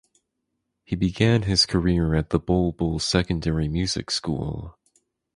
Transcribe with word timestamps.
He 0.83 0.95
began 0.95 1.43
his 1.43 1.67
career 1.67 2.15
at 2.15 2.31
the 2.31 2.39
Bulbul 2.39 2.97
Secondary 2.97 3.67
Music 3.67 4.09
School. 4.09 4.75